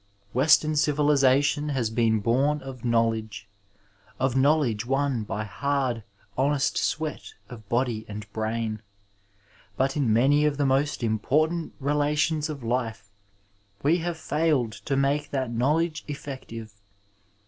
[0.33, 3.47] Western civilization has been born of knowledge,
[4.19, 6.03] of know ledge won by hard,
[6.35, 8.79] honest sweat of body and biain,
[9.77, 13.11] but in many of the most important relations of life
[13.83, 16.71] we have failed to make that knowledge efiective.